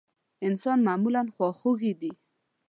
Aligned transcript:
انسانان 0.47 0.83
معمولا 0.87 1.21
خواخوږي 1.35 1.93
دي. 2.01 2.11